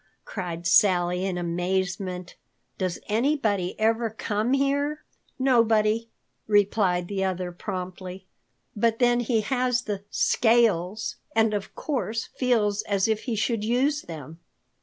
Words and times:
cried 0.25 0.65
Sally 0.65 1.23
in 1.27 1.37
amazement. 1.37 2.33
"Does 2.79 2.97
anybody 3.07 3.79
ever 3.79 4.09
come 4.09 4.53
here?" 4.53 5.03
"Nobody," 5.37 6.09
replied 6.47 7.07
the 7.07 7.23
other 7.23 7.51
promptly. 7.51 8.25
"But 8.75 8.97
then 8.97 9.19
he 9.19 9.41
has 9.41 9.83
the 9.83 10.01
scales, 10.09 11.17
and 11.35 11.53
of 11.53 11.75
course 11.75 12.25
feels 12.35 12.81
as 12.81 13.07
if 13.07 13.25
he 13.25 13.35
should 13.35 13.63
use 13.63 14.01
them." 14.01 14.39